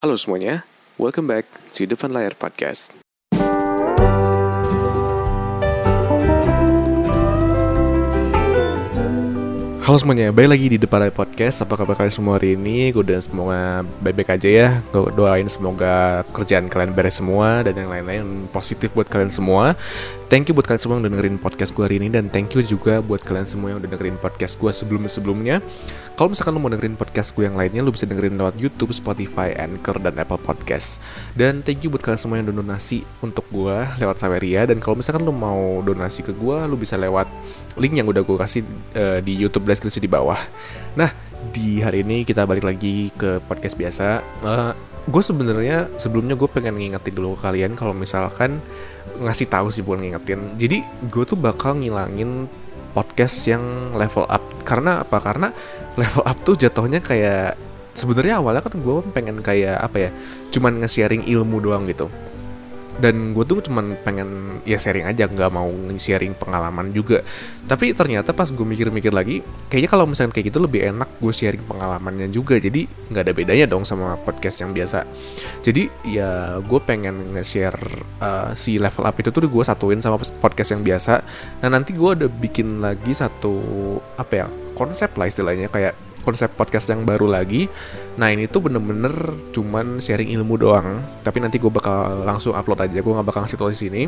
Halo 0.00 0.16
semuanya, 0.16 0.64
welcome 0.96 1.28
back 1.28 1.44
to 1.76 1.84
Depan 1.84 2.08
Layar 2.08 2.32
Podcast. 2.32 2.88
Halo 9.84 9.96
semuanya, 10.00 10.32
balik 10.32 10.56
lagi 10.56 10.66
di 10.72 10.78
Depan 10.80 11.04
Layar 11.04 11.12
Podcast 11.12 11.66
Apa 11.66 11.76
kabar 11.76 12.00
kalian 12.00 12.16
semua 12.16 12.40
hari 12.40 12.56
ini? 12.56 12.96
Gue 12.96 13.04
dan 13.04 13.20
semoga 13.20 13.84
baik-baik 14.00 14.40
aja 14.40 14.48
ya 14.48 14.68
Gue 14.88 15.12
doain 15.12 15.50
semoga 15.52 16.24
kerjaan 16.30 16.70
kalian 16.72 16.96
beres 16.96 17.20
semua 17.20 17.60
Dan 17.60 17.74
yang 17.84 17.92
lain-lain 17.92 18.46
positif 18.54 18.96
buat 18.96 19.10
kalian 19.10 19.28
semua 19.28 19.76
Thank 20.30 20.46
you 20.46 20.54
buat 20.54 20.62
kalian 20.62 20.78
semua 20.78 20.94
yang 20.94 21.10
udah 21.10 21.12
dengerin 21.18 21.42
podcast 21.42 21.74
gue 21.74 21.82
hari 21.82 21.98
ini 21.98 22.06
Dan 22.06 22.30
thank 22.30 22.54
you 22.54 22.62
juga 22.62 23.02
buat 23.02 23.18
kalian 23.18 23.50
semua 23.50 23.74
yang 23.74 23.82
udah 23.82 23.90
dengerin 23.90 24.14
podcast 24.14 24.54
gue 24.62 24.70
sebelum-sebelumnya. 24.70 25.58
Kalau 26.14 26.30
misalkan 26.30 26.54
lo 26.54 26.62
mau 26.62 26.70
dengerin 26.70 26.94
podcast 26.94 27.34
gue 27.34 27.50
yang 27.50 27.58
lainnya 27.58 27.82
Lo 27.82 27.90
bisa 27.90 28.06
dengerin 28.06 28.38
lewat 28.38 28.54
Youtube, 28.54 28.94
Spotify, 28.94 29.58
Anchor, 29.58 29.98
dan 29.98 30.14
Apple 30.22 30.38
Podcast 30.38 31.02
Dan 31.34 31.66
thank 31.66 31.82
you 31.82 31.90
buat 31.90 32.06
kalian 32.06 32.20
semua 32.22 32.38
yang 32.38 32.46
udah 32.46 32.62
donasi 32.62 33.02
untuk 33.26 33.42
gue 33.50 33.74
lewat 33.98 34.22
Saweria 34.22 34.70
Dan 34.70 34.78
kalau 34.78 35.02
misalkan 35.02 35.26
lo 35.26 35.34
mau 35.34 35.82
donasi 35.82 36.22
ke 36.22 36.30
gue 36.30 36.58
Lo 36.62 36.78
bisa 36.78 36.94
lewat 36.94 37.26
link 37.74 37.98
yang 37.98 38.06
udah 38.06 38.22
gue 38.22 38.38
kasih 38.38 38.62
uh, 38.94 39.18
di 39.18 39.34
Youtube 39.34 39.66
deskripsi 39.66 39.98
di 39.98 40.10
bawah. 40.10 40.38
Nah, 40.94 41.10
di 41.50 41.82
hari 41.82 42.02
ini 42.06 42.22
kita 42.22 42.46
balik 42.46 42.66
lagi 42.66 43.14
ke 43.14 43.38
podcast 43.46 43.74
biasa. 43.78 44.22
Uh, 44.42 44.72
gue 45.08 45.22
sebenarnya 45.24 45.88
sebelumnya 45.96 46.36
gue 46.36 46.48
pengen 46.50 46.76
ngingetin 46.76 47.14
dulu 47.16 47.34
ke 47.34 47.48
kalian 47.48 47.72
kalau 47.74 47.96
misalkan 47.96 48.60
ngasih 49.18 49.46
tahu 49.50 49.68
sih 49.74 49.82
bukan 49.82 50.06
ngingetin. 50.06 50.40
Jadi 50.54 50.86
gue 51.10 51.24
tuh 51.26 51.38
bakal 51.38 51.78
ngilangin 51.80 52.46
podcast 52.94 53.48
yang 53.50 53.94
level 53.98 54.26
up. 54.30 54.42
Karena 54.62 55.02
apa? 55.02 55.18
Karena 55.18 55.48
level 55.98 56.22
up 56.22 56.38
tuh 56.46 56.54
jatuhnya 56.54 57.02
kayak 57.02 57.58
sebenarnya 57.94 58.38
awalnya 58.38 58.62
kan 58.62 58.74
gue 58.78 58.96
pengen 59.10 59.42
kayak 59.42 59.76
apa 59.76 59.96
ya 59.98 60.10
cuman 60.54 60.82
nge-sharing 60.82 61.26
ilmu 61.26 61.58
doang 61.58 61.86
gitu 61.90 62.06
dan 62.98 63.30
gue 63.36 63.44
tuh 63.46 63.62
cuman 63.62 63.94
pengen 64.02 64.60
ya 64.66 64.80
sharing 64.80 65.06
aja 65.06 65.30
nggak 65.30 65.50
mau 65.54 65.70
sharing 65.94 66.34
pengalaman 66.34 66.90
juga. 66.90 67.22
Tapi 67.70 67.94
ternyata 67.94 68.34
pas 68.34 68.50
gue 68.50 68.66
mikir-mikir 68.66 69.14
lagi 69.14 69.46
kayaknya 69.70 69.90
kalau 69.92 70.04
misalnya 70.10 70.34
kayak 70.34 70.50
gitu 70.50 70.58
lebih 70.58 70.90
enak 70.90 71.22
gue 71.22 71.30
sharing 71.30 71.62
pengalamannya 71.70 72.26
juga. 72.34 72.58
Jadi 72.58 72.90
nggak 73.12 73.22
ada 73.22 73.32
bedanya 73.36 73.66
dong 73.70 73.86
sama 73.86 74.18
podcast 74.18 74.58
yang 74.64 74.74
biasa. 74.74 75.06
Jadi 75.62 75.86
ya 76.10 76.58
gue 76.58 76.80
pengen 76.82 77.38
nge-share 77.38 77.78
uh, 78.18 78.50
si 78.58 78.82
level 78.82 79.06
up 79.06 79.16
itu 79.20 79.30
tuh 79.30 79.46
gue 79.46 79.64
satuin 79.64 80.02
sama 80.02 80.18
podcast 80.42 80.74
yang 80.74 80.82
biasa. 80.82 81.22
Nah 81.62 81.68
nanti 81.70 81.94
gue 81.94 82.10
ada 82.10 82.26
bikin 82.26 82.82
lagi 82.82 83.14
satu 83.14 83.54
apa 84.18 84.32
ya 84.34 84.46
konsep 84.74 85.14
lah 85.14 85.30
istilahnya. 85.30 85.70
Kayak 85.70 86.09
konsep 86.22 86.52
podcast 86.54 86.88
yang 86.92 87.02
baru 87.02 87.26
lagi. 87.28 87.66
Nah 88.20 88.28
ini 88.30 88.46
tuh 88.46 88.68
bener-bener 88.68 89.12
cuman 89.52 89.98
sharing 89.98 90.32
ilmu 90.36 90.60
doang. 90.60 91.00
Tapi 91.24 91.38
nanti 91.40 91.56
gue 91.56 91.72
bakal 91.72 92.24
langsung 92.24 92.54
upload 92.54 92.84
aja. 92.86 93.00
Gue 93.00 93.12
nggak 93.12 93.28
bakal 93.28 93.40
ngasih 93.44 93.58
tulis 93.58 93.78
sini. 93.80 94.06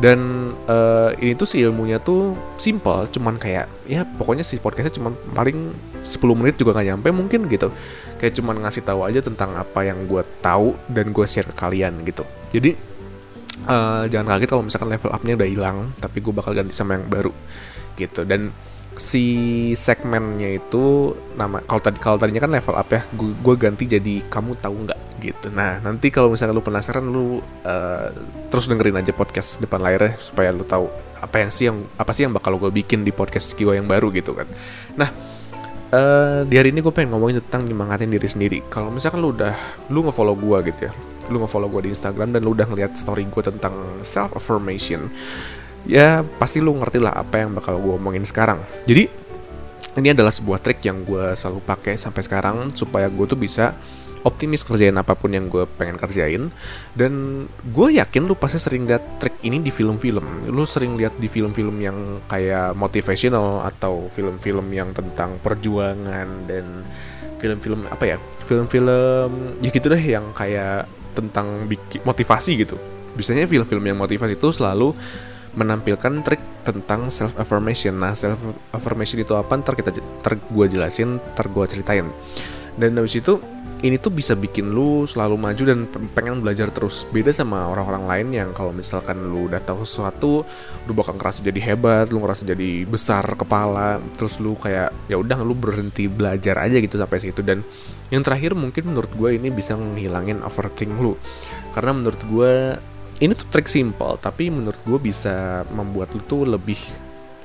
Dan 0.00 0.50
uh, 0.64 1.12
ini 1.20 1.36
tuh 1.36 1.44
si 1.44 1.60
ilmunya 1.60 2.00
tuh 2.00 2.32
simple, 2.56 3.04
cuman 3.12 3.36
kayak 3.36 3.68
ya 3.84 4.08
pokoknya 4.08 4.40
si 4.40 4.56
podcastnya 4.56 4.96
cuman 4.96 5.12
paling 5.36 5.76
10 6.00 6.40
menit 6.40 6.56
juga 6.56 6.72
nggak 6.72 6.88
nyampe 6.88 7.08
mungkin 7.12 7.44
gitu. 7.52 7.68
Kayak 8.16 8.40
cuman 8.40 8.64
ngasih 8.64 8.80
tahu 8.80 9.04
aja 9.04 9.20
tentang 9.20 9.52
apa 9.60 9.84
yang 9.84 10.08
gue 10.08 10.24
tahu 10.40 10.72
dan 10.88 11.12
gue 11.12 11.26
share 11.28 11.44
ke 11.44 11.52
kalian 11.52 12.00
gitu. 12.08 12.24
Jadi 12.48 12.72
uh, 13.68 14.08
jangan 14.08 14.40
kaget 14.40 14.48
kalau 14.48 14.64
misalkan 14.64 14.88
level 14.88 15.12
upnya 15.12 15.36
udah 15.36 15.48
hilang, 15.52 15.78
tapi 16.00 16.24
gue 16.24 16.32
bakal 16.32 16.56
ganti 16.56 16.72
sama 16.72 16.96
yang 16.96 17.04
baru 17.04 17.32
gitu. 18.00 18.24
Dan 18.24 18.56
si 19.00 19.24
segmennya 19.72 20.60
itu 20.60 21.16
nama 21.32 21.64
kalau 21.64 21.80
tadi 21.80 21.96
kalau 21.96 22.20
tadinya 22.20 22.44
kan 22.44 22.52
level 22.52 22.76
up 22.76 22.88
ya 22.92 23.00
gue 23.16 23.54
ganti 23.56 23.88
jadi 23.88 24.20
kamu 24.28 24.60
tahu 24.60 24.76
nggak? 24.84 25.00
Gitu. 25.20 25.48
Nah 25.52 25.80
nanti 25.80 26.12
kalau 26.12 26.28
misalnya 26.28 26.52
lu 26.52 26.64
penasaran 26.64 27.04
lu 27.04 27.40
uh, 27.64 28.08
terus 28.52 28.68
dengerin 28.68 29.00
aja 29.00 29.16
podcast 29.16 29.56
depan 29.56 29.80
layar 29.80 30.20
supaya 30.20 30.52
lu 30.52 30.68
tahu 30.68 30.92
apa 31.16 31.36
yang 31.40 31.50
sih 31.52 31.72
yang 31.72 31.80
apa 31.96 32.12
sih 32.12 32.28
yang 32.28 32.36
bakal 32.36 32.60
gue 32.60 32.68
bikin 32.68 33.00
di 33.00 33.12
podcast 33.12 33.56
gue 33.56 33.72
yang 33.72 33.88
baru 33.88 34.12
gitu 34.12 34.36
kan. 34.36 34.48
Nah 35.00 35.08
uh, 35.96 36.44
di 36.44 36.60
hari 36.60 36.68
ini 36.68 36.84
gue 36.84 36.92
pengen 36.92 37.16
ngomongin 37.16 37.40
tentang 37.40 37.64
nyemangatin 37.64 38.12
diri 38.12 38.28
sendiri. 38.28 38.58
Kalau 38.68 38.92
misalkan 38.92 39.24
lu 39.24 39.32
udah 39.32 39.56
lu 39.88 40.04
ngefollow 40.04 40.36
gue 40.36 40.58
gitu 40.72 40.92
ya 40.92 40.94
lu 41.30 41.38
ngefollow 41.46 41.70
gue 41.70 41.86
di 41.88 41.90
Instagram 41.94 42.34
dan 42.34 42.42
lu 42.42 42.52
udah 42.52 42.66
ngeliat 42.66 42.98
story 42.98 43.22
gue 43.30 43.42
tentang 43.46 43.72
self 44.02 44.34
affirmation 44.34 45.06
ya 45.88 46.24
pasti 46.40 46.60
lu 46.60 46.76
ngerti 46.76 46.98
lah 47.00 47.16
apa 47.16 47.40
yang 47.40 47.56
bakal 47.56 47.80
gue 47.80 47.94
omongin 47.96 48.24
sekarang. 48.24 48.60
Jadi 48.84 49.08
ini 49.98 50.08
adalah 50.14 50.30
sebuah 50.30 50.62
trik 50.62 50.84
yang 50.86 51.02
gue 51.02 51.34
selalu 51.34 51.60
pakai 51.66 51.98
sampai 51.98 52.22
sekarang 52.22 52.70
supaya 52.78 53.10
gue 53.10 53.26
tuh 53.26 53.38
bisa 53.38 53.74
optimis 54.20 54.68
kerjain 54.68 54.92
apa 55.00 55.16
pun 55.16 55.32
yang 55.32 55.48
gue 55.48 55.64
pengen 55.66 55.96
kerjain. 55.96 56.52
Dan 56.94 57.44
gue 57.48 57.88
yakin 57.98 58.28
lu 58.28 58.36
pasti 58.36 58.60
sering 58.60 58.86
lihat 58.86 59.18
trik 59.18 59.40
ini 59.42 59.58
di 59.58 59.72
film-film. 59.72 60.46
Lu 60.52 60.62
sering 60.68 60.94
lihat 60.94 61.16
di 61.18 61.26
film-film 61.26 61.76
yang 61.80 62.22
kayak 62.28 62.76
motivational 62.76 63.64
atau 63.66 64.06
film-film 64.12 64.70
yang 64.70 64.92
tentang 64.92 65.40
perjuangan 65.40 66.28
dan 66.46 66.84
film-film 67.40 67.88
apa 67.88 68.14
ya? 68.14 68.16
Film-film 68.46 69.58
ya 69.64 69.70
gitu 69.72 69.86
deh 69.88 70.04
yang 70.04 70.30
kayak 70.36 70.86
tentang 71.16 71.66
motivasi 72.06 72.62
gitu. 72.62 72.76
Biasanya 73.16 73.48
film-film 73.50 73.82
yang 73.82 73.98
motivasi 73.98 74.38
itu 74.38 74.54
selalu 74.54 74.94
menampilkan 75.54 76.22
trik 76.22 76.42
tentang 76.62 77.10
self 77.10 77.34
affirmation. 77.40 77.98
Nah, 77.98 78.14
self 78.14 78.38
affirmation 78.70 79.18
itu 79.22 79.34
apa? 79.34 79.56
Ntar 79.58 79.74
kita 79.74 79.90
ntar 80.22 80.38
gue 80.38 80.66
jelasin, 80.70 81.18
ntar 81.34 81.50
gue 81.50 81.64
ceritain. 81.66 82.06
Dan 82.78 82.96
habis 82.96 83.18
itu 83.18 83.42
ini 83.80 83.96
tuh 83.96 84.12
bisa 84.12 84.36
bikin 84.36 84.76
lu 84.76 85.08
selalu 85.08 85.40
maju 85.40 85.62
dan 85.64 85.88
pengen 86.12 86.44
belajar 86.44 86.68
terus. 86.68 87.08
Beda 87.08 87.32
sama 87.32 87.64
orang-orang 87.64 88.04
lain 88.04 88.28
yang 88.36 88.48
kalau 88.52 88.76
misalkan 88.76 89.16
lu 89.24 89.48
udah 89.48 89.60
tahu 89.64 89.88
sesuatu, 89.88 90.44
lu 90.84 90.92
bakal 90.92 91.16
ngerasa 91.16 91.40
jadi 91.40 91.60
hebat, 91.72 92.12
lu 92.12 92.20
ngerasa 92.20 92.44
jadi 92.44 92.84
besar 92.84 93.24
kepala, 93.40 93.96
terus 94.20 94.36
lu 94.36 94.52
kayak 94.60 94.92
ya 95.08 95.16
udah 95.16 95.40
lu 95.40 95.56
berhenti 95.56 96.12
belajar 96.12 96.60
aja 96.60 96.76
gitu 96.76 97.00
sampai 97.00 97.18
situ 97.24 97.40
dan 97.40 97.64
yang 98.12 98.20
terakhir 98.20 98.52
mungkin 98.52 98.92
menurut 98.92 99.10
gue 99.16 99.40
ini 99.40 99.48
bisa 99.48 99.72
menghilangin 99.80 100.44
overthink 100.44 100.92
lu. 101.00 101.16
Karena 101.72 101.96
menurut 101.96 102.20
gue 102.28 102.76
ini 103.20 103.32
tuh 103.36 103.46
trik 103.52 103.68
simple 103.68 104.16
tapi 104.18 104.48
menurut 104.48 104.80
gue 104.82 104.98
bisa 104.98 105.62
membuat 105.70 106.16
lu 106.16 106.24
tuh 106.24 106.48
lebih 106.48 106.80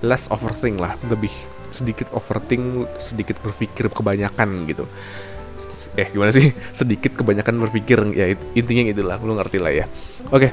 less 0.02 0.32
overthink 0.32 0.80
lah. 0.80 0.96
Lebih 1.06 1.32
sedikit 1.70 2.10
overthink 2.16 2.88
sedikit 2.98 3.38
berpikir 3.44 3.92
kebanyakan 3.92 4.68
gitu. 4.72 4.88
Eh 6.00 6.12
gimana 6.12 6.32
sih? 6.36 6.52
Sedikit 6.80 7.16
kebanyakan 7.16 7.60
berpikir 7.68 8.00
ya 8.16 8.36
intinya 8.56 8.84
gitulah 8.92 9.20
lu 9.20 9.36
ngerti 9.36 9.58
lah 9.60 9.72
ya. 9.72 9.86
Oke 10.32 10.52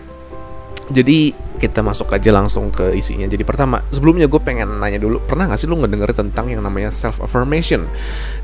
jadi 0.90 1.32
kita 1.62 1.80
masuk 1.80 2.10
aja 2.10 2.34
langsung 2.34 2.74
ke 2.74 2.92
isinya. 2.92 3.24
Jadi 3.24 3.46
pertama 3.46 3.80
sebelumnya 3.94 4.26
gue 4.26 4.40
pengen 4.42 4.82
nanya 4.82 4.98
dulu 4.98 5.22
pernah 5.22 5.46
gak 5.46 5.62
sih 5.62 5.70
lu 5.70 5.78
ngedenger 5.78 6.10
tentang 6.12 6.50
yang 6.50 6.60
namanya 6.60 6.90
self 6.90 7.22
affirmation 7.22 7.86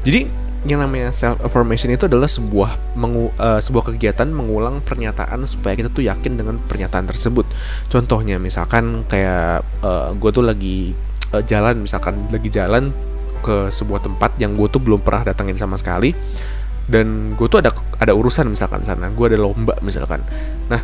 jadi 0.06 0.30
yang 0.66 0.82
namanya 0.82 1.14
self 1.14 1.38
affirmation 1.38 1.94
itu 1.94 2.10
adalah 2.10 2.26
sebuah 2.26 2.98
mengu, 2.98 3.30
uh, 3.38 3.62
sebuah 3.62 3.94
kegiatan 3.94 4.26
mengulang 4.26 4.82
pernyataan 4.82 5.46
supaya 5.46 5.78
kita 5.78 5.86
tuh 5.86 6.02
yakin 6.02 6.34
dengan 6.34 6.58
pernyataan 6.58 7.06
tersebut. 7.06 7.46
Contohnya 7.86 8.42
misalkan 8.42 9.06
kayak 9.06 9.62
uh, 9.86 10.10
gue 10.18 10.30
tuh 10.34 10.42
lagi 10.42 10.98
uh, 11.30 11.42
jalan 11.46 11.86
misalkan 11.86 12.26
lagi 12.34 12.50
jalan 12.50 12.90
ke 13.38 13.70
sebuah 13.70 14.02
tempat 14.02 14.34
yang 14.42 14.58
gue 14.58 14.66
tuh 14.66 14.82
belum 14.82 14.98
pernah 14.98 15.30
datangin 15.30 15.54
sama 15.54 15.78
sekali 15.78 16.10
dan 16.90 17.38
gue 17.38 17.46
tuh 17.46 17.62
ada 17.62 17.70
ada 18.02 18.10
urusan 18.18 18.50
misalkan 18.50 18.82
sana 18.82 19.14
gue 19.14 19.24
ada 19.30 19.38
lomba 19.38 19.78
misalkan. 19.78 20.26
Nah 20.66 20.82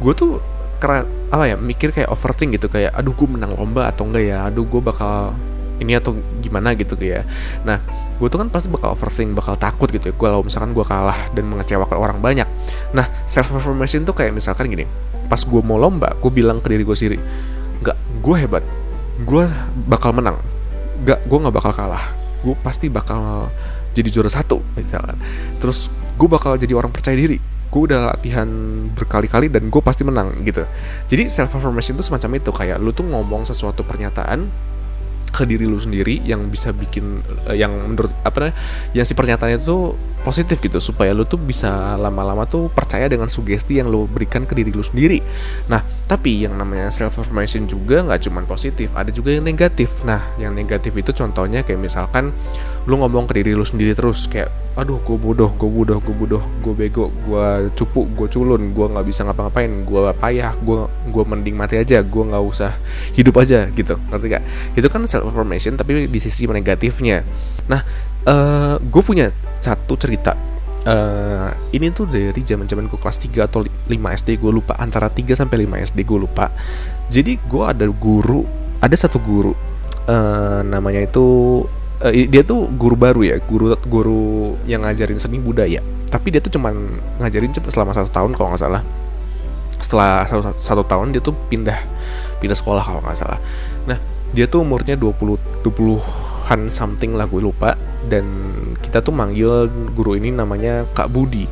gue 0.00 0.12
tuh 0.16 0.40
kera 0.80 1.04
apa 1.28 1.44
ya 1.44 1.60
mikir 1.60 1.92
kayak 1.92 2.08
overthink 2.08 2.56
gitu 2.56 2.72
kayak 2.72 2.96
aduh 2.96 3.12
gue 3.12 3.28
menang 3.28 3.52
lomba 3.52 3.92
atau 3.92 4.08
enggak 4.08 4.24
ya? 4.24 4.48
Aduh 4.48 4.64
gue 4.64 4.80
bakal 4.80 5.36
ini 5.80 5.96
atau 5.96 6.14
gimana? 6.44 6.76
gitu 6.76 6.94
ya 7.00 7.24
nah 7.64 7.80
gue 8.20 8.28
tuh 8.28 8.36
kan 8.36 8.52
pasti 8.52 8.68
bakal 8.68 8.92
overthink 8.92 9.32
bakal 9.32 9.56
takut 9.56 9.88
gitu 9.88 10.12
ya 10.12 10.14
gue 10.14 10.28
kalau 10.28 10.44
misalkan 10.44 10.76
gue 10.76 10.84
kalah 10.84 11.32
dan 11.32 11.48
mengecewakan 11.48 11.96
orang 11.96 12.18
banyak. 12.20 12.44
Nah 12.92 13.08
self 13.24 13.48
affirmation 13.56 14.04
tuh 14.04 14.12
kayak 14.12 14.36
misalkan 14.36 14.68
gini 14.68 14.84
pas 15.24 15.40
gue 15.40 15.62
mau 15.64 15.80
lomba 15.80 16.12
gue 16.20 16.28
bilang 16.28 16.60
ke 16.60 16.68
diri 16.68 16.84
gue 16.84 16.92
sendiri 16.92 17.18
nggak 17.80 17.96
gue 18.20 18.36
hebat. 18.36 18.64
Gue 19.24 19.48
bakal 19.88 20.12
menang. 20.12 20.36
Nggak 21.00 21.24
gue 21.24 21.38
nggak 21.40 21.56
bakal 21.56 21.72
kalah. 21.72 22.12
Gue 22.44 22.52
pasti 22.60 22.92
bakal 22.92 23.48
jadi 23.96 24.12
juara 24.12 24.28
satu 24.28 24.60
misalkan. 24.76 25.16
Terus 25.56 25.88
gue 26.20 26.28
bakal 26.28 26.60
jadi 26.60 26.76
orang 26.76 26.92
percaya 26.92 27.16
diri. 27.16 27.40
Gue 27.72 27.88
udah 27.88 28.12
latihan 28.12 28.48
berkali-kali 28.92 29.48
dan 29.48 29.72
gue 29.72 29.80
pasti 29.80 30.04
menang 30.04 30.44
gitu. 30.44 30.68
Jadi 31.08 31.32
self 31.32 31.56
affirmation 31.56 31.96
itu 31.96 32.04
semacam 32.04 32.36
itu 32.36 32.50
kayak 32.52 32.76
lu 32.76 32.92
tuh 32.92 33.08
ngomong 33.08 33.48
sesuatu 33.48 33.80
pernyataan 33.80 34.69
ke 35.30 35.46
diri 35.46 35.64
lu 35.64 35.78
sendiri 35.78 36.20
yang 36.26 36.50
bisa 36.50 36.74
bikin 36.74 37.22
uh, 37.46 37.56
yang 37.56 37.70
menurut 37.70 38.10
apa 38.26 38.36
namanya 38.50 38.56
yang 38.92 39.06
si 39.06 39.14
pernyataannya 39.14 39.62
itu 39.62 39.94
positif 40.20 40.60
gitu 40.60 40.76
supaya 40.84 41.16
lu 41.16 41.24
tuh 41.24 41.40
bisa 41.40 41.96
lama-lama 41.96 42.44
tuh 42.44 42.68
percaya 42.68 43.08
dengan 43.08 43.32
sugesti 43.32 43.80
yang 43.80 43.88
lu 43.88 44.04
berikan 44.04 44.44
ke 44.44 44.52
diri 44.52 44.68
lu 44.68 44.84
sendiri. 44.84 45.24
Nah, 45.72 45.80
tapi 46.04 46.44
yang 46.44 46.60
namanya 46.60 46.92
self 46.92 47.16
affirmation 47.16 47.64
juga 47.64 48.04
nggak 48.04 48.28
cuma 48.28 48.44
positif, 48.44 48.92
ada 48.92 49.08
juga 49.08 49.32
yang 49.32 49.48
negatif. 49.48 50.04
Nah, 50.04 50.20
yang 50.36 50.52
negatif 50.52 50.92
itu 50.92 51.16
contohnya 51.16 51.64
kayak 51.64 51.80
misalkan 51.80 52.36
lu 52.84 53.00
ngomong 53.00 53.24
ke 53.24 53.40
diri 53.40 53.56
lu 53.56 53.64
sendiri 53.64 53.96
terus 53.96 54.28
kayak 54.28 54.52
aduh 54.78 55.02
gue 55.02 55.18
bodoh 55.18 55.50
gue 55.58 55.66
bodoh 55.66 55.98
gue 55.98 56.14
bodoh. 56.14 56.42
Gue 56.62 56.74
bego 56.74 57.10
gue 57.26 57.70
cupu 57.74 58.06
gue 58.14 58.28
culun. 58.30 58.70
Gue 58.70 58.86
nggak 58.86 59.06
bisa 59.06 59.26
ngapa-ngapain. 59.26 59.70
Gue 59.82 60.10
payah 60.16 60.54
gue 60.56 60.86
gue 61.10 61.24
mending 61.26 61.56
mati 61.58 61.76
aja. 61.76 62.00
Gue 62.02 62.22
nggak 62.26 62.44
usah 62.44 62.72
hidup 63.14 63.40
aja 63.42 63.66
gitu. 63.72 63.98
Ngerti 64.10 64.26
gak 64.30 64.44
itu 64.78 64.88
kan 64.88 65.02
self 65.10 65.30
affirmation 65.30 65.74
tapi 65.74 66.06
di 66.06 66.20
sisi 66.22 66.46
negatifnya. 66.46 67.26
Nah 67.66 67.80
uh, 68.26 68.76
gue 68.78 69.02
punya 69.02 69.34
satu 69.58 69.98
cerita. 69.98 70.34
Uh, 70.80 71.52
ini 71.76 71.92
tuh 71.92 72.08
dari 72.08 72.40
zaman 72.40 72.64
zaman 72.64 72.88
gue 72.88 72.96
kelas 72.96 73.20
3 73.20 73.44
atau 73.44 73.60
5 73.60 73.90
SD 73.90 74.40
gue 74.40 74.52
lupa. 74.54 74.78
Antara 74.80 75.12
3 75.12 75.36
sampai 75.36 75.68
5 75.68 75.92
SD 75.92 75.98
gue 76.08 76.18
lupa. 76.24 76.48
Jadi 77.12 77.36
gue 77.36 77.64
ada 77.66 77.84
guru 77.90 78.46
ada 78.80 78.96
satu 78.96 79.20
guru. 79.20 79.52
Uh, 80.08 80.64
namanya 80.64 81.04
itu 81.04 81.62
uh, 82.04 82.12
dia 82.12 82.42
tuh 82.42 82.68
guru 82.74 82.96
baru 82.96 83.20
ya 83.24 83.36
guru 83.40 83.76
guru 83.86 84.56
yang 84.64 84.84
ngajarin 84.84 85.20
seni 85.20 85.38
budaya. 85.38 85.84
Tapi 86.10 86.34
dia 86.34 86.40
tuh 86.42 86.50
cuman 86.58 86.74
ngajarin 87.22 87.54
selama 87.54 87.94
satu 87.94 88.10
tahun 88.10 88.34
kalau 88.34 88.52
nggak 88.52 88.62
salah. 88.62 88.82
Setelah 89.80 90.26
satu, 90.28 90.42
satu 90.58 90.82
tahun 90.84 91.14
dia 91.16 91.22
tuh 91.22 91.36
pindah 91.48 91.78
pindah 92.42 92.56
sekolah 92.56 92.82
kalau 92.82 93.00
nggak 93.04 93.18
salah. 93.18 93.38
Nah 93.86 94.00
dia 94.34 94.46
tuh 94.46 94.62
umurnya 94.62 94.94
20 94.94 95.62
20-an 95.62 96.60
something 96.72 97.14
lah 97.14 97.28
gue 97.28 97.40
lupa. 97.40 97.76
Dan 98.00 98.24
kita 98.80 99.04
tuh 99.04 99.12
manggil 99.12 99.68
guru 99.92 100.16
ini 100.16 100.32
namanya 100.32 100.88
Kak 100.96 101.12
Budi. 101.12 101.44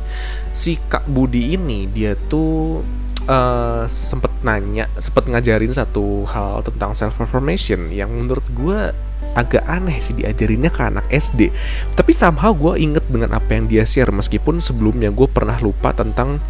Si 0.51 0.75
Kak 0.89 1.05
Budi 1.07 1.55
ini 1.55 1.85
dia 1.87 2.17
tuh 2.17 2.81
uh, 3.29 3.85
sempet 3.87 4.33
nanya 4.39 4.87
sempet 4.97 5.27
ngajarin 5.27 5.71
satu 5.71 6.23
hal 6.25 6.63
tentang 6.63 6.95
self 6.95 7.19
affirmation 7.19 7.91
yang 7.91 8.09
menurut 8.09 8.43
gue 8.55 8.95
agak 9.37 9.63
aneh 9.69 10.01
sih 10.01 10.17
diajarinnya 10.17 10.73
ke 10.73 10.81
anak 10.83 11.05
SD 11.11 11.53
tapi 11.93 12.11
somehow 12.11 12.51
gue 12.51 12.81
inget 12.81 13.05
dengan 13.07 13.37
apa 13.37 13.55
yang 13.55 13.69
dia 13.69 13.85
share 13.85 14.09
meskipun 14.09 14.59
sebelumnya 14.59 15.13
gue 15.13 15.27
pernah 15.29 15.55
lupa 15.61 15.93
tentang 15.93 16.41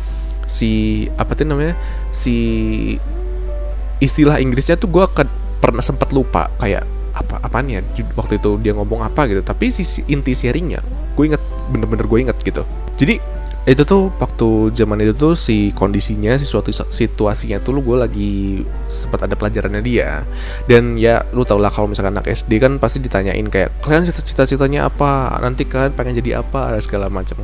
si 0.50 1.06
apa 1.14 1.38
tuh 1.38 1.46
namanya 1.46 1.78
si 2.10 2.38
istilah 4.02 4.42
Inggrisnya 4.42 4.80
tuh 4.80 4.90
gue 4.90 5.06
pernah 5.60 5.84
sempat 5.84 6.10
lupa 6.16 6.50
kayak 6.58 6.88
apa 7.14 7.36
apaan 7.44 7.68
ya 7.68 7.84
waktu 8.16 8.40
itu 8.40 8.56
dia 8.64 8.74
ngomong 8.74 9.04
apa 9.04 9.28
gitu. 9.28 9.44
Tapi 9.44 9.70
si, 9.70 9.84
inti 10.08 10.34
sharingnya 10.34 10.82
gue 11.14 11.24
inget 11.30 11.44
bener-bener 11.70 12.08
gue 12.08 12.20
inget 12.24 12.38
gitu. 12.42 12.64
Jadi 12.96 13.20
itu 13.68 13.84
tuh 13.84 14.08
waktu 14.16 14.72
zaman 14.72 15.04
itu 15.04 15.12
tuh 15.12 15.36
si 15.36 15.76
kondisinya 15.76 16.40
si 16.40 16.48
suatu 16.48 16.72
situasinya 16.72 17.60
tuh 17.60 17.76
lu 17.76 17.84
gue 17.84 17.98
lagi 18.00 18.34
sempat 18.88 19.28
ada 19.28 19.36
pelajarannya 19.36 19.84
dia. 19.84 20.24
Dan 20.64 20.96
ya 20.96 21.28
lu 21.36 21.44
tau 21.44 21.60
lah 21.60 21.68
kalau 21.68 21.92
misalkan 21.92 22.16
anak 22.16 22.32
SD 22.32 22.56
kan 22.64 22.80
pasti 22.80 23.04
ditanyain 23.04 23.44
kayak 23.52 23.84
kalian 23.84 24.08
cita-citanya 24.08 24.88
apa? 24.88 25.36
Nanti 25.44 25.68
kalian 25.68 25.92
pengen 25.92 26.24
jadi 26.24 26.40
apa? 26.40 26.72
Ada 26.72 26.88
segala 26.88 27.12
macam. 27.12 27.44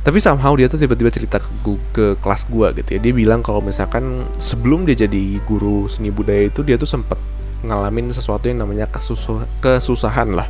Tapi 0.00 0.18
somehow 0.18 0.56
dia 0.56 0.64
tuh 0.66 0.80
tiba-tiba 0.80 1.12
cerita 1.12 1.36
ke, 1.36 1.48
ke 1.92 2.06
kelas 2.16 2.48
gue 2.48 2.66
gitu 2.80 2.90
ya. 2.96 3.00
Dia 3.04 3.12
bilang 3.12 3.44
kalau 3.44 3.60
misalkan 3.60 4.26
sebelum 4.40 4.88
dia 4.88 4.96
jadi 5.06 5.44
guru 5.44 5.84
seni 5.92 6.08
budaya 6.08 6.48
itu 6.48 6.64
dia 6.64 6.80
tuh 6.80 6.88
sempat 6.88 7.20
ngalamin 7.60 8.08
sesuatu 8.08 8.48
yang 8.48 8.64
namanya 8.64 8.88
kesusu 8.88 9.44
kesusahan 9.60 10.32
lah. 10.32 10.48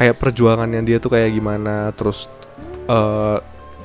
Kayak 0.00 0.16
perjuangannya 0.16 0.80
dia 0.82 0.96
tuh 0.98 1.12
kayak 1.12 1.36
gimana 1.36 1.92
terus 1.92 2.26
uh, 2.90 3.38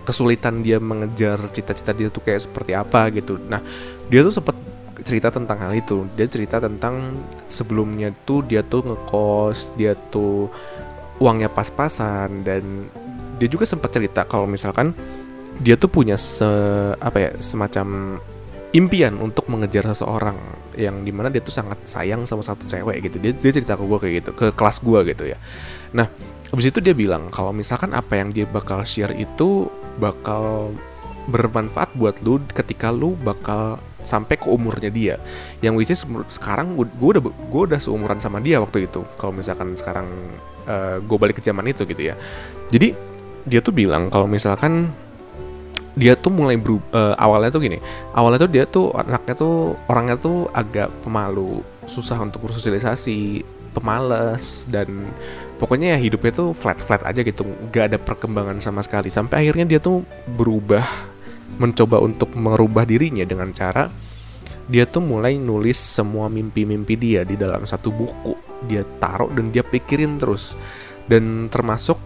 kesulitan 0.10 0.66
dia 0.66 0.82
mengejar 0.82 1.38
cita-cita 1.54 1.94
dia 1.94 2.10
tuh 2.10 2.26
kayak 2.26 2.50
seperti 2.50 2.74
apa 2.74 3.14
gitu. 3.14 3.38
Nah 3.46 3.62
dia 4.10 4.26
tuh 4.26 4.34
sempat 4.34 4.58
cerita 5.06 5.30
tentang 5.30 5.62
hal 5.62 5.78
itu. 5.78 6.10
Dia 6.18 6.26
cerita 6.26 6.58
tentang 6.58 7.14
sebelumnya 7.46 8.10
tuh 8.26 8.42
dia 8.42 8.66
tuh 8.66 8.90
ngekos 8.90 9.78
dia 9.78 9.94
tuh 10.10 10.50
uangnya 11.22 11.54
pas-pasan 11.54 12.42
dan 12.42 12.90
dia 13.38 13.46
juga 13.46 13.70
sempat 13.70 13.94
cerita 13.94 14.26
kalau 14.26 14.50
misalkan 14.50 14.98
dia 15.62 15.78
tuh 15.78 15.94
punya 15.94 16.18
se 16.18 16.50
apa 16.98 17.18
ya 17.22 17.32
semacam 17.38 18.18
impian 18.74 19.14
untuk 19.22 19.46
mengejar 19.46 19.86
seseorang 19.94 20.38
yang 20.74 21.06
di 21.06 21.12
mana 21.14 21.30
dia 21.30 21.42
tuh 21.44 21.54
sangat 21.54 21.86
sayang 21.86 22.26
sama 22.26 22.42
satu 22.42 22.66
cewek 22.66 23.06
gitu. 23.06 23.22
Dia 23.22 23.38
dia 23.38 23.52
cerita 23.54 23.78
ke 23.78 23.86
gue 23.86 24.00
kayak 24.02 24.16
gitu 24.26 24.32
ke 24.34 24.46
kelas 24.58 24.82
gue 24.82 25.00
gitu 25.06 25.24
ya. 25.30 25.38
Nah 25.94 26.10
habis 26.50 26.66
itu 26.74 26.82
dia 26.82 26.98
bilang 26.98 27.30
kalau 27.30 27.54
misalkan 27.54 27.94
apa 27.94 28.18
yang 28.18 28.34
dia 28.34 28.50
bakal 28.50 28.82
share 28.82 29.14
itu 29.14 29.70
bakal 30.00 30.74
bermanfaat 31.30 31.94
buat 31.94 32.18
lu 32.26 32.42
ketika 32.50 32.90
lu 32.90 33.14
bakal 33.22 33.78
sampai 34.02 34.40
ke 34.40 34.48
umurnya 34.50 34.90
dia. 34.90 35.16
Yang 35.62 35.74
which 35.78 35.92
is 35.94 36.02
sekarang 36.34 36.74
gue 36.80 36.88
udah 36.88 37.22
gue 37.22 37.62
udah 37.70 37.80
seumuran 37.80 38.18
sama 38.18 38.42
dia 38.42 38.58
waktu 38.58 38.90
itu. 38.90 39.06
Kalau 39.20 39.36
misalkan 39.36 39.78
sekarang 39.78 40.08
uh, 40.66 40.74
eh, 40.74 40.98
gue 41.04 41.18
balik 41.20 41.38
ke 41.40 41.44
zaman 41.46 41.68
itu 41.70 41.86
gitu 41.86 42.02
ya. 42.02 42.16
Jadi 42.74 42.96
dia 43.46 43.60
tuh 43.62 43.72
bilang 43.76 44.10
kalau 44.10 44.26
misalkan 44.26 44.90
dia 45.98 46.16
tuh 46.16 46.32
mulai 46.32 46.56
berubah 46.56 46.90
uh, 46.96 47.16
awalnya 47.20 47.52
tuh 47.54 47.62
gini. 47.62 47.78
Awalnya 48.16 48.40
tuh 48.42 48.52
dia 48.52 48.66
tuh 48.66 48.86
anaknya 48.96 49.36
tuh 49.38 49.56
orangnya 49.86 50.16
tuh 50.18 50.48
agak 50.56 50.90
pemalu 51.06 51.62
susah 51.86 52.22
untuk 52.22 52.46
bersosialisasi 52.50 53.44
pemalas 53.74 54.66
dan 54.70 55.10
pokoknya 55.60 55.94
ya 55.94 55.98
hidupnya 56.00 56.32
tuh 56.32 56.56
flat 56.56 56.80
flat 56.80 57.04
aja 57.04 57.20
gitu. 57.20 57.44
Gak 57.70 57.94
ada 57.94 57.98
perkembangan 58.00 58.64
sama 58.64 58.80
sekali. 58.80 59.12
Sampai 59.12 59.44
akhirnya 59.44 59.78
dia 59.78 59.80
tuh 59.84 60.08
berubah 60.26 60.88
mencoba 61.60 62.00
untuk 62.00 62.32
merubah 62.34 62.88
dirinya 62.88 63.28
dengan 63.28 63.52
cara 63.52 63.92
dia 64.70 64.86
tuh 64.86 65.02
mulai 65.02 65.42
nulis 65.42 65.82
semua 65.82 66.30
mimpi-mimpi 66.30 66.94
dia 66.94 67.26
di 67.26 67.34
dalam 67.34 67.66
satu 67.66 67.90
buku. 67.90 68.38
Dia 68.70 68.86
taruh 69.02 69.34
dan 69.34 69.50
dia 69.50 69.66
pikirin 69.66 70.22
terus. 70.22 70.54
Dan 71.10 71.50
termasuk 71.50 71.98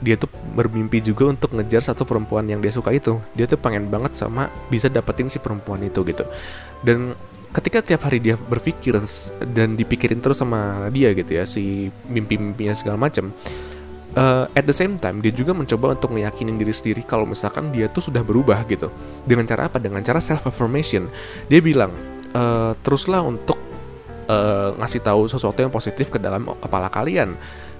dia 0.00 0.16
tuh 0.16 0.32
bermimpi 0.56 1.04
juga 1.04 1.28
untuk 1.28 1.52
ngejar 1.52 1.92
satu 1.92 2.08
perempuan 2.08 2.48
yang 2.48 2.64
dia 2.64 2.72
suka 2.72 2.96
itu. 2.96 3.20
Dia 3.36 3.44
tuh 3.44 3.60
pengen 3.60 3.92
banget 3.92 4.16
sama 4.16 4.48
bisa 4.72 4.88
dapetin 4.88 5.28
si 5.28 5.36
perempuan 5.36 5.84
itu 5.84 6.00
gitu. 6.08 6.24
Dan 6.80 7.12
ketika 7.54 7.82
tiap 7.82 8.06
hari 8.06 8.18
dia 8.18 8.34
berpikir 8.36 8.98
dan 9.54 9.78
dipikirin 9.78 10.20
terus 10.20 10.42
sama 10.42 10.90
dia 10.92 11.12
gitu 11.14 11.36
ya 11.36 11.44
si 11.46 11.88
mimpi-mimpinya 12.10 12.74
segala 12.74 12.96
macam 12.96 13.32
uh, 14.16 14.48
at 14.56 14.64
the 14.64 14.74
same 14.74 14.96
time 14.96 15.20
dia 15.20 15.30
juga 15.30 15.52
mencoba 15.52 15.94
untuk 15.94 16.10
meyakinin 16.10 16.56
diri 16.56 16.72
sendiri 16.72 17.04
kalau 17.04 17.28
misalkan 17.28 17.70
dia 17.70 17.86
tuh 17.92 18.08
sudah 18.10 18.24
berubah 18.24 18.64
gitu. 18.66 18.88
Dengan 19.22 19.44
cara 19.44 19.68
apa? 19.68 19.76
Dengan 19.78 20.00
cara 20.00 20.18
self 20.18 20.48
affirmation 20.48 21.06
dia 21.46 21.60
bilang 21.60 21.92
uh, 22.32 22.72
teruslah 22.80 23.22
untuk 23.22 23.60
uh, 24.26 24.74
ngasih 24.80 25.04
tahu 25.04 25.28
sesuatu 25.28 25.60
yang 25.60 25.70
positif 25.70 26.08
ke 26.08 26.18
dalam 26.18 26.48
kepala 26.58 26.88
kalian 26.88 27.36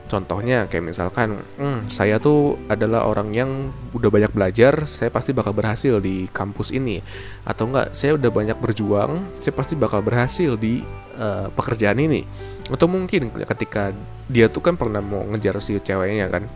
Contohnya 0.06 0.70
kayak 0.70 0.94
misalkan, 0.94 1.42
hmm, 1.58 1.90
saya 1.90 2.22
tuh 2.22 2.54
adalah 2.70 3.10
orang 3.10 3.34
yang 3.34 3.50
udah 3.90 4.06
banyak 4.06 4.30
belajar, 4.30 4.86
saya 4.86 5.10
pasti 5.10 5.34
bakal 5.34 5.50
berhasil 5.50 5.98
di 5.98 6.30
kampus 6.30 6.70
ini. 6.70 7.02
Atau 7.42 7.66
enggak, 7.66 7.90
saya 7.90 8.14
udah 8.14 8.30
banyak 8.30 8.58
berjuang, 8.62 9.26
saya 9.42 9.50
pasti 9.50 9.74
bakal 9.74 10.06
berhasil 10.06 10.54
di 10.54 10.86
uh, 11.18 11.50
pekerjaan 11.50 11.98
ini. 11.98 12.22
Atau 12.70 12.86
mungkin 12.86 13.34
ketika 13.34 13.90
dia 14.30 14.46
tuh 14.46 14.62
kan 14.62 14.78
pernah 14.78 15.02
mau 15.02 15.26
ngejar 15.34 15.58
si 15.58 15.74
ceweknya 15.82 16.30
kan. 16.30 16.46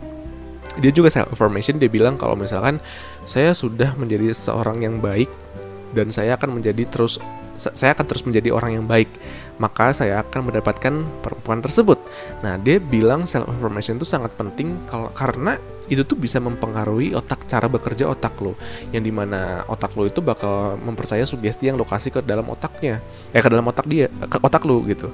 Dia 0.79 0.95
juga 0.95 1.11
self 1.11 1.35
affirmation 1.35 1.75
dia 1.75 1.91
bilang 1.91 2.15
kalau 2.15 2.39
misalkan 2.39 2.79
saya 3.27 3.51
sudah 3.51 3.91
menjadi 3.99 4.31
seorang 4.31 4.79
yang 4.79 5.03
baik 5.03 5.27
dan 5.91 6.07
saya 6.15 6.39
akan 6.39 6.63
menjadi 6.63 6.87
terus 6.87 7.19
saya 7.59 7.91
akan 7.93 8.05
terus 8.07 8.23
menjadi 8.23 8.55
orang 8.55 8.79
yang 8.79 8.85
baik 8.87 9.11
maka 9.57 9.91
saya 9.91 10.21
akan 10.21 10.51
mendapatkan 10.51 10.93
perempuan 11.23 11.59
tersebut. 11.59 11.99
Nah, 12.45 12.55
dia 12.61 12.77
bilang 12.77 13.27
self 13.27 13.49
affirmation 13.49 13.97
itu 13.99 14.07
sangat 14.07 14.35
penting 14.35 14.75
kalau 14.87 15.09
karena 15.11 15.57
itu 15.91 16.07
tuh 16.07 16.15
bisa 16.15 16.39
mempengaruhi 16.39 17.11
otak 17.11 17.43
cara 17.49 17.67
bekerja 17.67 18.07
otak 18.07 18.37
lo. 18.39 18.55
Yang 18.95 19.03
di 19.09 19.13
mana 19.13 19.67
otak 19.67 19.91
lo 19.97 20.07
itu 20.07 20.23
bakal 20.23 20.79
mempercaya 20.79 21.27
sugesti 21.27 21.67
yang 21.67 21.75
lokasi 21.75 22.13
ke 22.13 22.23
dalam 22.23 22.47
otaknya 22.47 23.03
eh 23.35 23.41
ke 23.43 23.49
dalam 23.51 23.67
otak 23.67 23.85
dia 23.89 24.07
ke 24.07 24.37
otak 24.39 24.63
lo 24.63 24.79
gitu. 24.87 25.11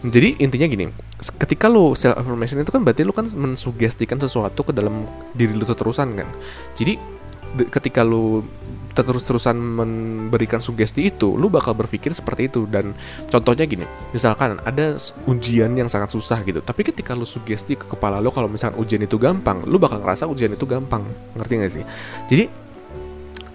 Jadi 0.00 0.40
intinya 0.40 0.64
gini 0.64 0.88
ketika 1.36 1.68
lo 1.68 1.92
self 1.92 2.16
affirmation 2.16 2.60
itu 2.64 2.72
kan 2.72 2.80
berarti 2.80 3.04
lo 3.04 3.12
kan 3.12 3.28
mensugestikan 3.32 4.16
sesuatu 4.16 4.64
ke 4.64 4.72
dalam 4.72 5.04
diri 5.36 5.52
lo 5.52 5.64
terusan 5.68 6.16
kan? 6.16 6.28
Jadi 6.76 7.20
ketika 7.50 8.06
lu 8.06 8.46
terus-terusan 8.90 9.54
memberikan 9.54 10.58
sugesti 10.58 11.08
itu, 11.08 11.38
lu 11.38 11.46
bakal 11.46 11.74
berpikir 11.78 12.10
seperti 12.10 12.50
itu 12.50 12.66
dan 12.66 12.92
contohnya 13.30 13.64
gini, 13.64 13.86
misalkan 14.10 14.58
ada 14.66 14.98
ujian 15.30 15.70
yang 15.78 15.86
sangat 15.86 16.10
susah 16.10 16.42
gitu, 16.42 16.58
tapi 16.60 16.82
ketika 16.82 17.14
lu 17.14 17.24
sugesti 17.24 17.78
ke 17.78 17.86
kepala 17.86 18.18
lu 18.18 18.34
kalau 18.34 18.50
misalkan 18.50 18.76
ujian 18.82 19.02
itu 19.02 19.16
gampang, 19.16 19.62
lu 19.64 19.78
bakal 19.78 20.02
ngerasa 20.02 20.26
ujian 20.26 20.52
itu 20.52 20.66
gampang, 20.66 21.06
ngerti 21.38 21.52
gak 21.58 21.72
sih? 21.72 21.84
Jadi 22.26 22.44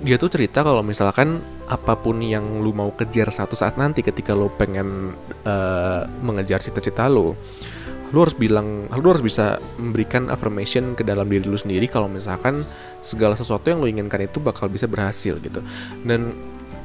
dia 0.05 0.19
tuh 0.19 0.27
cerita 0.27 0.61
kalau 0.61 0.83
misalkan 0.83 1.39
apa 1.65 1.97
pun 1.97 2.19
yang 2.19 2.61
lu 2.61 2.75
mau 2.75 2.91
kejar 2.93 3.31
satu 3.31 3.55
saat 3.57 3.79
nanti 3.79 4.03
ketika 4.03 4.35
lu 4.35 4.51
pengen 4.53 5.15
uh, 5.47 6.03
mengejar 6.21 6.61
cita-cita 6.61 7.07
lu, 7.07 7.33
lu 8.15 8.23
harus 8.23 8.31
bilang 8.31 8.87
lu 8.95 9.07
harus 9.11 9.19
bisa 9.19 9.59
memberikan 9.75 10.31
affirmation 10.31 10.95
ke 10.95 11.03
dalam 11.03 11.27
diri 11.27 11.43
lu 11.43 11.59
sendiri 11.59 11.91
kalau 11.91 12.07
misalkan 12.07 12.63
segala 13.03 13.35
sesuatu 13.35 13.67
yang 13.67 13.83
lu 13.83 13.91
inginkan 13.91 14.23
itu 14.23 14.39
bakal 14.39 14.71
bisa 14.71 14.87
berhasil 14.87 15.35
gitu. 15.43 15.59
Dan 16.07 16.31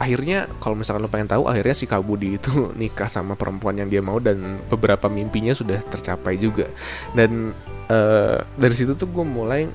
akhirnya 0.03 0.51
kalau 0.59 0.75
misalkan 0.75 1.07
lu 1.07 1.13
pengen 1.13 1.31
tahu 1.31 1.47
akhirnya 1.47 1.79
si 1.79 1.87
Kabudi 1.87 2.35
itu 2.35 2.51
nikah 2.81 3.07
sama 3.07 3.39
perempuan 3.39 3.79
yang 3.79 3.87
dia 3.87 4.03
mau 4.03 4.19
dan 4.19 4.59
beberapa 4.67 5.07
mimpinya 5.07 5.55
sudah 5.55 5.79
tercapai 5.87 6.35
juga. 6.35 6.67
Dan 7.15 7.55
uh, 7.87 8.43
dari 8.59 8.75
situ 8.75 8.99
tuh 8.99 9.07
gue 9.07 9.23
mulai 9.23 9.71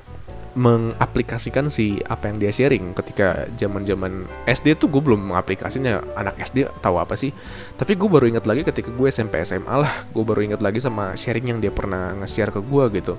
mengaplikasikan 0.55 1.67
si 1.67 2.00
apa 2.07 2.31
yang 2.31 2.39
dia 2.39 2.51
sharing. 2.51 2.95
Ketika 2.95 3.47
zaman 3.59 3.83
zaman 3.83 4.24
SD 4.47 4.79
tuh 4.79 4.88
gue 4.88 5.03
belum 5.03 5.31
mengaplikasinya. 5.31 6.15
Anak 6.15 6.39
SD 6.39 6.71
tahu 6.79 6.95
apa 6.97 7.19
sih? 7.19 7.35
Tapi 7.75 8.00
gue 8.00 8.07
baru 8.07 8.31
ingat 8.31 8.47
lagi 8.47 8.63
ketika 8.63 8.88
gue 8.88 9.07
SMP 9.12 9.43
SMA 9.43 9.75
lah. 9.75 10.07
Gue 10.15 10.24
baru 10.24 10.41
ingat 10.47 10.63
lagi 10.63 10.79
sama 10.79 11.13
sharing 11.19 11.51
yang 11.51 11.59
dia 11.59 11.75
pernah 11.75 12.15
nge-share 12.24 12.55
ke 12.55 12.63
gue 12.63 12.83
gitu. 12.95 13.13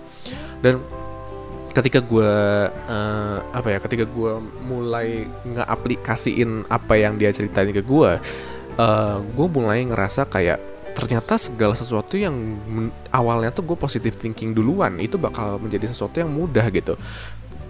Dan 0.65 0.81
ketika 1.77 2.01
gue 2.01 2.33
uh, 2.73 3.39
apa 3.53 3.69
ya 3.69 3.79
ketika 3.85 4.09
gue 4.09 4.33
mulai 4.65 5.29
ngeaplikasiin 5.45 6.73
apa 6.73 6.97
yang 6.97 7.21
dia 7.21 7.29
ceritain 7.29 7.69
ke 7.69 7.85
gue 7.85 8.17
uh, 8.81 9.19
gue 9.21 9.47
mulai 9.53 9.85
ngerasa 9.85 10.25
kayak 10.25 10.57
ternyata 10.97 11.37
segala 11.37 11.77
sesuatu 11.77 12.17
yang 12.17 12.33
awalnya 13.13 13.53
tuh 13.53 13.69
gue 13.69 13.77
positive 13.77 14.17
thinking 14.17 14.57
duluan 14.57 14.97
itu 14.97 15.21
bakal 15.21 15.61
menjadi 15.61 15.93
sesuatu 15.93 16.17
yang 16.25 16.33
mudah 16.33 16.65
gitu. 16.73 16.97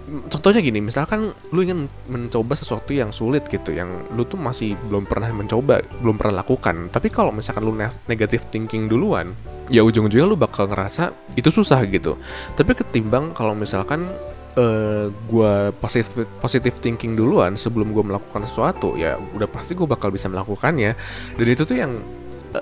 Contohnya 0.07 0.63
gini 0.63 0.79
misalkan 0.79 1.35
lu 1.51 1.59
ingin 1.59 1.91
mencoba 2.07 2.55
sesuatu 2.55 2.95
yang 2.95 3.11
sulit 3.11 3.43
gitu 3.51 3.75
yang 3.75 4.07
lu 4.15 4.23
tuh 4.23 4.39
masih 4.39 4.79
belum 4.87 5.03
pernah 5.03 5.27
mencoba 5.35 5.83
belum 5.99 6.15
pernah 6.15 6.39
lakukan. 6.39 6.87
Tapi 6.87 7.11
kalau 7.11 7.35
misalkan 7.35 7.67
lu 7.67 7.75
negative 8.07 8.47
thinking 8.47 8.87
duluan 8.87 9.35
ya 9.67 9.83
ujung-ujungnya 9.83 10.23
lu 10.23 10.39
bakal 10.39 10.71
ngerasa 10.71 11.11
itu 11.35 11.51
susah 11.51 11.83
gitu. 11.91 12.15
Tapi 12.55 12.71
ketimbang 12.79 13.35
kalau 13.35 13.51
misalkan 13.51 14.07
uh, 14.55 14.63
eh, 14.63 15.05
gue 15.11 15.53
positive 15.83 16.23
positive 16.39 16.79
thinking 16.79 17.19
duluan 17.19 17.59
sebelum 17.59 17.91
gue 17.91 18.03
melakukan 18.07 18.47
sesuatu 18.47 18.95
ya 18.95 19.19
udah 19.19 19.51
pasti 19.51 19.75
gue 19.75 19.83
bakal 19.83 20.07
bisa 20.15 20.31
melakukannya. 20.31 20.95
Dan 21.35 21.47
itu 21.51 21.67
tuh 21.67 21.77
yang 21.83 21.99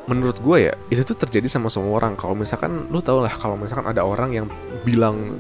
menurut 0.05 0.37
gue 0.39 0.71
ya 0.71 0.73
itu 0.91 1.01
tuh 1.03 1.17
terjadi 1.17 1.47
sama 1.47 1.71
semua 1.71 1.97
orang. 1.97 2.13
Kalau 2.19 2.35
misalkan 2.35 2.87
lu 2.91 2.99
tau 2.99 3.23
lah 3.23 3.31
kalau 3.31 3.55
misalkan 3.55 3.87
ada 3.87 4.03
orang 4.03 4.31
yang 4.33 4.45
bilang 4.83 5.37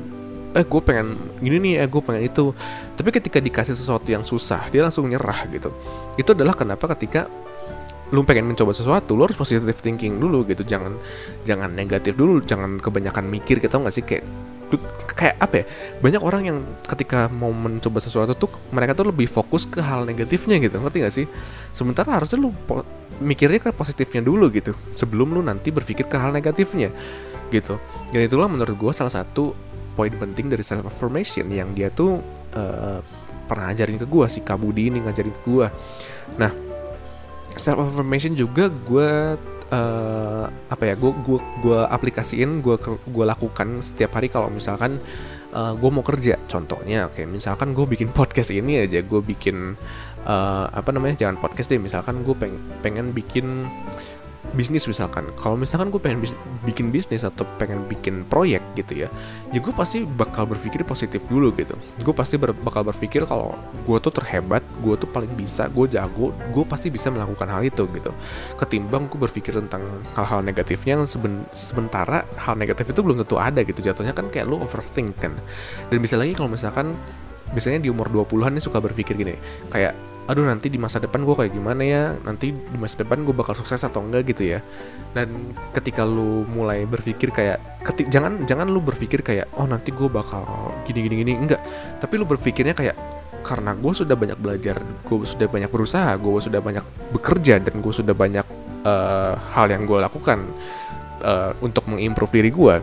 eh 0.55 0.63
gue 0.63 0.81
pengen 0.81 1.19
gini 1.43 1.57
nih 1.59 1.73
eh 1.83 1.87
gue 1.87 2.01
pengen 2.01 2.23
itu. 2.23 2.55
Tapi 2.95 3.09
ketika 3.11 3.43
dikasih 3.43 3.75
sesuatu 3.75 4.07
yang 4.07 4.23
susah 4.23 4.71
dia 4.71 4.83
langsung 4.85 5.07
nyerah 5.11 5.45
gitu. 5.51 5.69
Itu 6.15 6.31
adalah 6.31 6.55
kenapa 6.55 6.87
ketika 6.95 7.27
lu 8.13 8.21
pengen 8.21 8.45
mencoba 8.45 8.69
sesuatu 8.69 9.17
lu 9.17 9.25
harus 9.25 9.35
positive 9.35 9.67
thinking 9.81 10.15
dulu 10.17 10.47
gitu. 10.47 10.63
Jangan 10.63 10.95
jangan 11.43 11.69
negatif 11.73 12.15
dulu 12.15 12.39
jangan 12.43 12.79
kebanyakan 12.79 13.27
mikir 13.27 13.59
kita 13.59 13.79
nggak 13.81 13.93
sih? 13.93 14.03
Kayak 14.03 14.23
kayak 15.15 15.35
apa 15.39 15.55
ya? 15.61 15.65
Banyak 16.01 16.21
orang 16.21 16.41
yang 16.45 16.57
ketika 16.85 17.31
mau 17.31 17.53
mencoba 17.53 18.01
sesuatu 18.03 18.35
tuh 18.35 18.49
mereka 18.73 18.97
tuh 18.97 19.09
lebih 19.09 19.29
fokus 19.29 19.63
ke 19.65 19.79
hal 19.79 20.03
negatifnya 20.03 20.59
gitu. 20.59 20.81
Ngerti 20.81 20.97
gak 21.01 21.13
sih? 21.13 21.25
Sementara 21.71 22.17
harusnya 22.19 22.41
lu 22.41 22.51
mikirnya 23.23 23.63
ke 23.63 23.71
positifnya 23.71 24.19
dulu 24.19 24.51
gitu 24.51 24.75
sebelum 24.91 25.31
lu 25.31 25.39
nanti 25.39 25.71
berpikir 25.71 26.09
ke 26.09 26.17
hal 26.19 26.35
negatifnya 26.35 26.91
gitu. 27.49 27.79
Dan 28.11 28.25
itulah 28.25 28.51
menurut 28.51 28.75
gue 28.75 28.91
salah 28.91 29.13
satu 29.13 29.55
poin 29.95 30.11
penting 30.11 30.51
dari 30.51 30.61
self 30.61 30.83
affirmation 30.83 31.47
yang 31.47 31.71
dia 31.71 31.87
tuh 31.87 32.19
uh, 32.51 32.99
pernah 33.47 33.71
ajarin 33.71 33.95
ke 34.01 34.05
gue 34.05 34.25
si 34.27 34.43
Kabudi 34.43 34.91
ini 34.91 34.99
ngajarin 35.05 35.31
ke 35.31 35.41
gue 35.47 35.67
nah 36.35 36.51
self 37.55 37.79
affirmation 37.79 38.35
juga 38.35 38.67
gue 38.67 39.39
uh, 39.71 40.45
apa 40.49 40.83
ya 40.83 40.93
gue 40.97 41.11
gue 41.11 41.39
gue 41.63 41.79
aplikasiin 41.89 42.61
gue 42.61 42.75
gue 42.85 43.25
lakukan 43.25 43.81
setiap 43.81 44.17
hari 44.19 44.29
kalau 44.29 44.51
misalkan 44.51 45.01
uh, 45.55 45.73
gue 45.73 45.89
mau 45.89 46.03
kerja. 46.05 46.37
Contohnya 46.45 47.09
oke 47.09 47.23
misalkan 47.25 47.71
gue 47.73 47.85
bikin 47.87 48.11
podcast 48.11 48.51
ini 48.51 48.83
aja 48.83 49.01
gue 49.01 49.21
bikin 49.21 49.73
uh, 50.27 50.65
apa 50.69 50.89
namanya 50.91 51.25
jangan 51.25 51.37
podcast 51.39 51.71
deh 51.71 51.81
misalkan 51.81 52.21
gue 52.21 52.35
pengen 52.35 52.61
pengen 52.83 53.07
bikin 53.15 53.69
bisnis 54.53 54.85
misalkan. 54.85 55.25
Kalau 55.39 55.57
misalkan 55.57 55.89
gue 55.89 55.97
pengen 55.97 56.21
bis 56.21 56.37
bikin 56.67 56.93
bisnis 56.93 57.25
atau 57.25 57.47
pengen 57.57 57.87
bikin 57.89 58.27
proyek 58.29 58.61
gitu 58.77 59.05
ya 59.05 59.09
ya 59.53 59.59
gue 59.61 59.73
pasti 59.73 60.03
bakal 60.03 60.45
berpikir 60.45 60.85
positif 60.85 61.25
dulu 61.25 61.49
gitu. 61.57 61.73
Gue 62.03 62.13
pasti 62.13 62.37
ber 62.37 62.53
bakal 62.53 62.85
berpikir 62.85 63.25
kalau 63.25 63.57
gue 63.87 63.97
tuh 63.97 64.13
terhebat 64.13 64.61
gue 64.83 64.95
tuh 64.99 65.09
paling 65.09 65.31
bisa 65.33 65.65
gue 65.71 65.85
jago 65.89 66.35
gue 66.53 66.65
pasti 66.67 66.93
bisa 66.93 67.09
melakukan 67.09 67.49
hal 67.49 67.65
itu 67.65 67.89
gitu. 67.95 68.11
Ketimbang 68.59 69.09
gue 69.09 69.19
berpikir 69.19 69.57
tentang 69.57 69.81
hal-hal 70.13 70.45
negatifnya 70.45 71.01
yang 71.01 71.09
seben 71.09 71.47
sementara 71.55 72.27
hal 72.37 72.53
negatif 72.59 72.91
itu 72.91 73.01
belum 73.01 73.23
tentu 73.25 73.41
ada 73.41 73.65
gitu. 73.65 73.81
Jatuhnya 73.81 74.13
kan 74.13 74.29
kayak 74.29 74.45
lu 74.45 74.61
overthink 74.61 75.17
kan. 75.17 75.33
Dan 75.89 75.97
bisa 76.03 76.19
lagi 76.19 76.37
kalau 76.37 76.51
misalkan 76.51 76.93
biasanya 77.51 77.79
di 77.79 77.89
umur 77.93 78.09
20-an 78.09 78.57
nih 78.57 78.63
suka 78.63 78.81
berpikir 78.81 79.13
gini 79.15 79.37
kayak 79.69 79.93
aduh 80.25 80.45
nanti 80.45 80.73
di 80.73 80.81
masa 80.81 80.97
depan 80.97 81.21
gue 81.21 81.35
kayak 81.37 81.53
gimana 81.53 81.81
ya? 81.85 82.03
Nanti 82.25 82.49
di 82.49 82.77
masa 82.81 83.01
depan 83.01 83.21
gue 83.21 83.35
bakal 83.35 83.53
sukses 83.53 83.81
atau 83.81 84.01
enggak 84.01 84.33
gitu 84.33 84.57
ya. 84.57 84.59
Dan 85.13 85.53
ketika 85.71 86.01
lu 86.01 86.43
mulai 86.49 86.83
berpikir 86.89 87.29
kayak 87.29 87.61
ketik 87.85 88.09
jangan 88.09 88.41
jangan 88.49 88.67
lu 88.69 88.81
berpikir 88.81 89.21
kayak 89.21 89.49
oh 89.55 89.69
nanti 89.69 89.93
gue 89.93 90.09
bakal 90.09 90.73
gini 90.89 91.05
gini 91.05 91.15
gini. 91.21 91.33
Enggak. 91.37 91.61
Tapi 92.01 92.13
lu 92.17 92.25
berpikirnya 92.25 92.73
kayak 92.73 92.97
karena 93.45 93.77
gue 93.77 93.93
sudah 93.93 94.17
banyak 94.17 94.41
belajar 94.41 94.81
gue 94.81 95.17
sudah 95.21 95.45
banyak 95.45 95.69
berusaha 95.69 96.17
gue 96.17 96.33
sudah 96.41 96.65
banyak 96.65 96.81
bekerja 97.13 97.61
dan 97.61 97.77
gue 97.77 97.93
sudah 97.93 98.17
banyak 98.17 98.41
uh, 98.81 99.37
hal 99.53 99.69
yang 99.69 99.85
gue 99.85 100.01
lakukan 100.01 100.41
uh, 101.21 101.53
untuk 101.61 101.85
mengimprove 101.85 102.33
diri 102.33 102.49
gue 102.49 102.75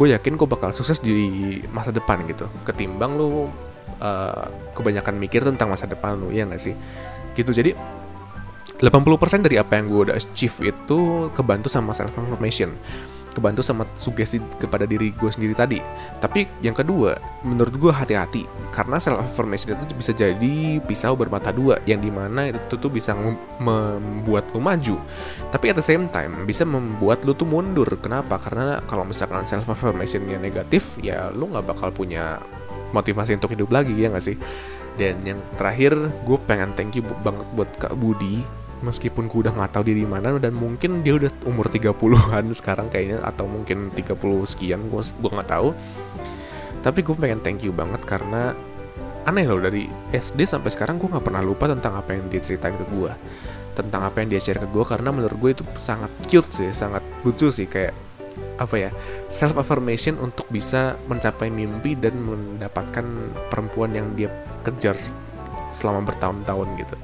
gue 0.00 0.08
yakin 0.16 0.36
gue 0.40 0.48
bakal 0.48 0.72
sukses 0.72 0.96
di 1.04 1.60
masa 1.76 1.92
depan 1.92 2.24
gitu. 2.24 2.48
Ketimbang 2.64 3.20
lu 3.20 3.52
uh, 4.00 4.48
kebanyakan 4.74 5.14
mikir 5.20 5.44
tentang 5.44 5.70
masa 5.70 5.86
depan 5.86 6.16
lu 6.18 6.32
ya 6.32 6.48
nggak 6.48 6.60
sih 6.60 6.74
gitu 7.38 7.54
jadi 7.54 7.76
80% 8.80 9.44
dari 9.44 9.60
apa 9.60 9.76
yang 9.76 9.92
gue 9.92 10.00
udah 10.08 10.16
achieve 10.16 10.72
itu 10.72 11.28
kebantu 11.36 11.68
sama 11.68 11.92
self 11.92 12.16
information 12.16 12.72
kebantu 13.30 13.62
sama 13.62 13.86
sugesti 13.94 14.42
kepada 14.58 14.84
diri 14.84 15.14
gue 15.14 15.30
sendiri 15.30 15.54
tadi. 15.54 15.78
Tapi 16.18 16.50
yang 16.60 16.74
kedua, 16.74 17.16
menurut 17.46 17.74
gue 17.78 17.92
hati-hati 17.94 18.44
karena 18.74 18.98
self 18.98 19.22
affirmation 19.22 19.78
itu 19.78 19.94
bisa 19.94 20.12
jadi 20.12 20.82
pisau 20.82 21.14
bermata 21.14 21.54
dua 21.54 21.78
yang 21.86 22.02
di 22.02 22.10
mana 22.10 22.50
itu 22.50 22.74
tuh 22.76 22.90
bisa 22.90 23.14
membuat 23.62 24.50
lu 24.52 24.60
maju. 24.60 24.98
Tapi 25.54 25.64
at 25.70 25.78
the 25.78 25.86
same 25.86 26.10
time 26.10 26.44
bisa 26.44 26.66
membuat 26.66 27.22
lu 27.22 27.32
tuh 27.32 27.46
mundur. 27.46 27.88
Kenapa? 28.02 28.36
Karena 28.36 28.82
kalau 28.84 29.06
misalkan 29.06 29.46
self 29.46 29.70
affirmationnya 29.70 30.36
negatif, 30.36 30.98
ya 31.00 31.30
lu 31.30 31.48
nggak 31.48 31.70
bakal 31.70 31.88
punya 31.94 32.42
motivasi 32.90 33.36
untuk 33.36 33.52
hidup 33.54 33.70
lagi 33.70 33.94
ya 33.94 34.10
nggak 34.10 34.24
sih? 34.24 34.36
Dan 34.98 35.22
yang 35.24 35.40
terakhir 35.56 35.96
gue 36.26 36.38
pengen 36.44 36.74
thank 36.76 36.98
you 36.98 37.04
banget 37.24 37.46
buat 37.56 37.70
kak 37.78 37.94
Budi. 37.96 38.42
Meskipun 38.80 39.28
gue 39.28 39.44
udah 39.44 39.52
nggak 39.52 39.76
tahu 39.76 39.92
dia 39.92 39.96
di 40.00 40.08
mana 40.08 40.40
dan 40.40 40.56
mungkin 40.56 41.04
dia 41.04 41.20
udah 41.20 41.28
umur 41.44 41.68
30-an 41.68 42.48
sekarang 42.56 42.88
kayaknya 42.88 43.20
atau 43.20 43.44
mungkin 43.44 43.92
30 43.92 44.16
sekian 44.48 44.88
gue 44.88 45.02
gue 45.04 45.30
nggak 45.30 45.50
tahu. 45.52 45.76
Tapi 46.80 46.98
gue 47.04 47.14
pengen 47.16 47.44
thank 47.44 47.60
you 47.60 47.76
banget 47.76 48.00
karena 48.08 48.56
aneh 49.28 49.44
loh 49.44 49.60
dari 49.60 49.84
SD 50.16 50.48
sampai 50.48 50.72
sekarang 50.72 50.96
gue 50.96 51.12
nggak 51.12 51.24
pernah 51.24 51.44
lupa 51.44 51.68
tentang 51.68 52.00
apa 52.00 52.16
yang 52.16 52.32
dia 52.32 52.40
ceritain 52.40 52.72
ke 52.72 52.88
gue 52.88 53.12
tentang 53.76 54.02
apa 54.08 54.24
yang 54.24 54.28
dia 54.32 54.40
share 54.42 54.58
ke 54.58 54.68
gue 54.68 54.84
karena 54.84 55.12
menurut 55.14 55.36
gue 55.38 55.50
itu 55.60 55.64
sangat 55.78 56.10
cute 56.26 56.50
sih 56.50 56.70
sangat 56.74 57.04
lucu 57.22 57.48
sih 57.52 57.68
kayak 57.68 57.94
apa 58.60 58.76
ya 58.76 58.90
self 59.32 59.56
affirmation 59.56 60.20
untuk 60.20 60.44
bisa 60.52 61.00
mencapai 61.08 61.48
mimpi 61.48 61.96
dan 61.96 62.18
mendapatkan 62.20 63.04
perempuan 63.48 63.96
yang 63.96 64.12
dia 64.12 64.28
kejar 64.62 64.96
selama 65.72 66.04
bertahun-tahun 66.12 66.68
gitu. 66.76 66.96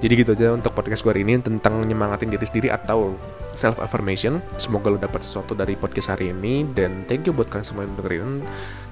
Jadi 0.00 0.12
gitu 0.16 0.32
aja 0.32 0.56
untuk 0.56 0.72
podcast 0.72 1.04
gue 1.04 1.12
hari 1.12 1.22
ini 1.28 1.36
tentang 1.44 1.84
nyemangatin 1.84 2.32
diri 2.32 2.46
sendiri 2.48 2.72
atau 2.72 3.12
self 3.52 3.76
affirmation. 3.76 4.40
Semoga 4.56 4.88
lo 4.88 4.96
dapat 4.96 5.20
sesuatu 5.20 5.52
dari 5.52 5.76
podcast 5.76 6.16
hari 6.16 6.32
ini 6.32 6.64
dan 6.72 7.04
thank 7.04 7.28
you 7.28 7.36
buat 7.36 7.52
kalian 7.52 7.66
semua 7.68 7.84
yang 7.84 7.94
dengerin. 8.00 8.40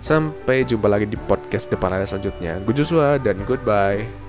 Sampai 0.05 0.69
jumpa 0.69 0.85
lagi 0.85 1.09
di 1.09 1.17
podcast 1.17 1.73
depan 1.73 1.97
layar 1.97 2.05
selanjutnya. 2.05 2.61
Gue 2.61 2.77
Joshua 2.77 3.17
dan 3.17 3.41
goodbye. 3.49 4.28